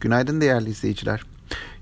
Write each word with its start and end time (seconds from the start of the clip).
Günaydın 0.00 0.40
değerli 0.40 0.70
izleyiciler. 0.70 1.22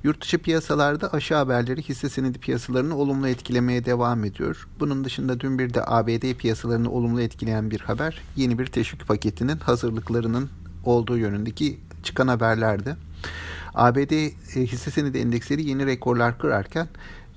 Yurt 0.04 0.22
dışı 0.22 0.38
piyasalarda 0.38 1.12
aşağı 1.12 1.38
haberleri 1.38 1.83
hisse 1.83 2.08
senedi 2.08 2.38
piyasalarını 2.38 2.96
olumlu 2.96 3.29
etkilemeye 3.29 3.84
devam 3.84 4.25
ediyor. 4.25 4.68
Bunun 4.80 5.04
dışında 5.04 5.41
dün 5.41 5.59
bir 5.59 5.75
de 5.75 5.83
ABD 5.87 6.35
piyasalarını 6.35 6.91
olumlu 6.91 7.21
etkileyen 7.21 7.71
bir 7.71 7.81
haber 7.81 8.23
yeni 8.37 8.59
bir 8.59 8.67
teşvik 8.67 9.09
paketinin 9.09 9.57
hazırlıklarının 9.57 10.51
olduğu 10.85 11.17
yönündeki 11.17 11.81
çıkan 12.03 12.29
haberlerdi. 12.29 12.96
ABD 13.79 14.12
e, 14.12 14.32
hisse 14.66 14.90
senedi 14.90 15.18
endeksleri 15.18 15.68
yeni 15.68 15.86
rekorlar 15.86 16.38
kırarken 16.38 16.88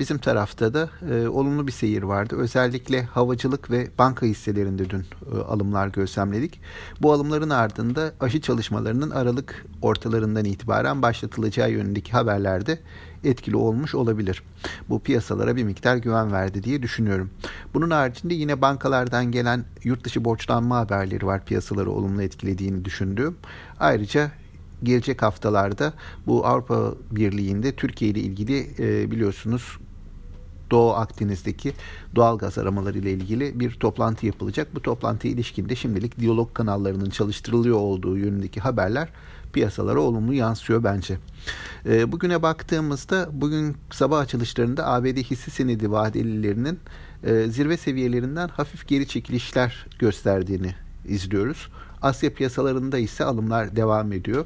Bizim 0.02 0.18
tarafta 0.18 0.74
da 0.74 0.90
e, 1.12 1.28
olumlu 1.28 1.68
bir 1.68 1.72
seyir 1.72 2.04
vardı. 2.04 2.36
Özellikle 2.36 3.04
havacılık 3.04 3.72
ve 3.72 3.88
banka 3.98 4.26
hisselerinde 4.26 4.90
dün 4.90 5.06
e, 5.36 5.38
alımlar 5.38 5.88
gözlemledik. 5.88 6.62
Bu 7.02 7.14
alımların 7.14 7.50
ardında 7.50 8.14
aşı 8.20 8.42
çalışmalarının 8.42 9.10
Aralık 9.10 9.66
ortalarından 9.82 10.46
itibaren 10.46 11.02
başlatılacağı 11.02 11.72
yönündeki 11.72 12.12
haberlerde 12.12 12.80
etkili 13.24 13.56
olmuş 13.56 13.96
olabilir. 13.96 14.44
Bu 14.90 15.00
piyasalara 15.00 15.56
bir 15.56 15.64
miktar 15.64 15.98
güven 15.98 16.32
verdi 16.32 16.64
diye 16.64 16.84
düşünüyorum. 16.84 17.30
Bunun 17.74 17.92
haricinde 17.92 18.34
yine 18.34 18.62
bankalardan 18.62 19.32
gelen 19.32 19.66
yurt 19.84 20.04
dışı 20.04 20.26
borçlanma 20.26 20.78
haberleri 20.78 21.26
var 21.26 21.46
piyasaları 21.46 21.92
olumlu 21.92 22.22
etkilediğini 22.22 22.86
düşündüğüm. 22.86 23.38
Ayrıca 23.80 24.32
gelecek 24.84 25.22
haftalarda 25.22 25.94
bu 26.28 26.46
Avrupa 26.46 26.94
Birliği'nde 27.12 27.76
Türkiye 27.76 28.12
ile 28.12 28.20
ilgili 28.20 28.70
e, 28.80 29.12
biliyorsunuz 29.12 29.78
Doğu 30.72 30.94
Akdeniz'deki 30.94 31.74
doğal 32.16 32.38
gaz 32.38 32.58
aramaları 32.58 32.98
ile 32.98 33.12
ilgili 33.12 33.60
bir 33.60 33.72
toplantı 33.72 34.26
yapılacak. 34.26 34.76
Bu 34.76 34.82
toplantıya 34.82 35.34
ilişkinde 35.34 35.76
şimdilik 35.76 36.20
diyalog 36.20 36.54
kanallarının 36.54 37.10
çalıştırılıyor 37.10 37.78
olduğu 37.78 38.18
yönündeki 38.18 38.60
haberler 38.60 39.10
piyasalara 39.54 40.00
olumlu 40.00 40.34
yansıyor 40.34 40.84
bence. 40.84 41.18
E, 41.86 42.12
bugüne 42.12 42.42
baktığımızda 42.42 43.30
bugün 43.32 43.78
sabah 43.92 44.20
açılışlarında 44.20 44.88
ABD 44.88 45.18
hisse 45.18 45.52
senedi 45.52 45.92
vadelilerinin 45.92 46.80
e, 47.24 47.48
zirve 47.48 47.78
seviyelerinden 47.78 48.48
hafif 48.48 48.88
geri 48.88 49.08
çekilişler 49.08 49.86
gösterdiğini 50.00 50.76
izliyoruz. 51.06 51.70
Asya 52.02 52.34
piyasalarında 52.34 52.98
ise 52.98 53.24
alımlar 53.24 53.76
devam 53.76 54.14
ediyor. 54.14 54.46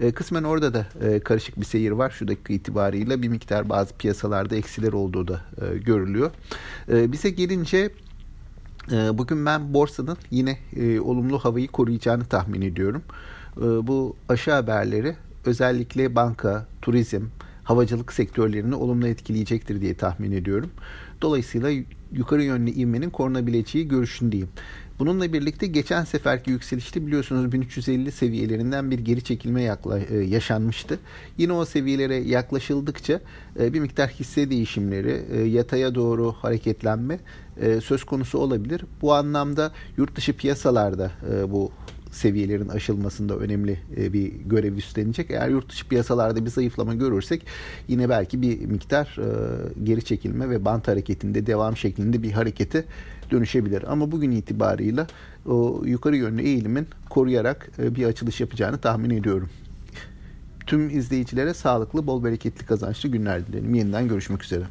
E, 0.00 0.12
kısmen 0.12 0.42
orada 0.42 0.74
da 0.74 0.86
e, 1.00 1.20
karışık 1.20 1.60
bir 1.60 1.64
seyir 1.64 1.90
var 1.90 2.10
şu 2.10 2.28
dakika 2.28 2.54
itibarıyla. 2.54 3.22
Bir 3.22 3.28
miktar 3.28 3.68
bazı 3.68 3.96
piyasalarda 3.96 4.56
eksiler 4.56 4.92
olduğu 4.92 5.28
da 5.28 5.40
e, 5.60 5.78
görülüyor. 5.78 6.30
E, 6.88 7.12
bize 7.12 7.30
gelince 7.30 7.90
e, 8.92 9.18
bugün 9.18 9.46
ben 9.46 9.74
borsanın 9.74 10.16
yine 10.30 10.58
e, 10.76 11.00
olumlu 11.00 11.38
havayı 11.38 11.68
koruyacağını 11.68 12.24
tahmin 12.24 12.62
ediyorum. 12.62 13.02
E, 13.56 13.60
bu 13.60 14.16
aşı 14.28 14.52
haberleri 14.52 15.16
özellikle 15.46 16.14
banka, 16.14 16.66
turizm, 16.82 17.22
havacılık 17.64 18.12
sektörlerini 18.12 18.74
olumlu 18.74 19.08
etkileyecektir 19.08 19.80
diye 19.80 19.94
tahmin 19.94 20.32
ediyorum. 20.32 20.70
Dolayısıyla 21.22 21.70
yukarı 22.12 22.42
yönlü 22.42 22.70
ivmenin 22.70 23.10
korunabileceği 23.10 23.88
görüşündeyim. 23.88 24.48
Bununla 24.98 25.32
birlikte 25.32 25.66
geçen 25.66 26.04
seferki 26.04 26.50
yükselişte 26.50 27.06
biliyorsunuz 27.06 27.52
1350 27.52 28.12
seviyelerinden 28.12 28.90
bir 28.90 28.98
geri 28.98 29.24
çekilme 29.24 29.62
yakla, 29.62 29.98
e, 29.98 30.16
yaşanmıştı. 30.16 30.98
Yine 31.38 31.52
o 31.52 31.64
seviyelere 31.64 32.16
yaklaşıldıkça 32.16 33.20
e, 33.60 33.72
bir 33.72 33.80
miktar 33.80 34.10
hisse 34.10 34.50
değişimleri, 34.50 35.22
e, 35.32 35.40
yataya 35.40 35.94
doğru 35.94 36.32
hareketlenme 36.32 37.18
söz 37.84 38.04
konusu 38.04 38.38
olabilir. 38.38 38.84
Bu 39.02 39.14
anlamda 39.14 39.72
yurt 39.96 40.16
dışı 40.16 40.32
piyasalarda 40.32 41.10
bu 41.48 41.72
seviyelerin 42.12 42.68
aşılmasında 42.68 43.36
önemli 43.36 43.78
e, 43.96 44.12
bir 44.12 44.32
görev 44.32 44.76
üstlenecek. 44.76 45.30
Eğer 45.30 45.48
yurt 45.48 45.68
dışı 45.70 45.88
piyasalarda 45.88 46.44
bir 46.44 46.50
zayıflama 46.50 46.94
görürsek 46.94 47.46
yine 47.88 48.08
belki 48.08 48.42
bir 48.42 48.66
miktar 48.66 49.16
e, 49.18 49.84
geri 49.84 50.04
çekilme 50.04 50.50
ve 50.50 50.64
bant 50.64 50.88
hareketinde 50.88 51.46
devam 51.46 51.76
şeklinde 51.76 52.22
bir 52.22 52.32
harekete 52.32 52.84
dönüşebilir. 53.30 53.92
Ama 53.92 54.12
bugün 54.12 54.30
itibarıyla 54.30 55.06
o 55.46 55.82
yukarı 55.84 56.16
yönlü 56.16 56.42
eğilimin 56.42 56.86
koruyarak 57.10 57.70
e, 57.78 57.94
bir 57.94 58.04
açılış 58.04 58.40
yapacağını 58.40 58.78
tahmin 58.78 59.10
ediyorum. 59.10 59.48
Tüm 60.66 60.90
izleyicilere 60.90 61.54
sağlıklı, 61.54 62.06
bol 62.06 62.24
bereketli, 62.24 62.66
kazançlı 62.66 63.08
günler 63.08 63.46
dilerim. 63.46 63.74
Yeniden 63.74 64.08
görüşmek 64.08 64.44
üzere. 64.44 64.64